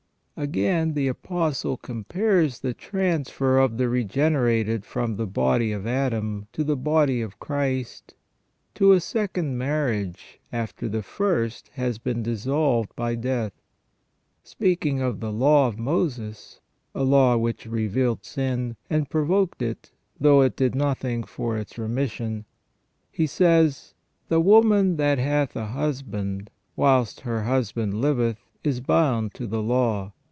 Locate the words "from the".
4.85-5.27